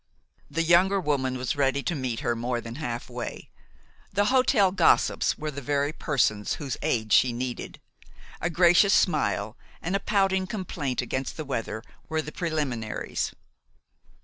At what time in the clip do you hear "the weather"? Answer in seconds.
11.37-11.83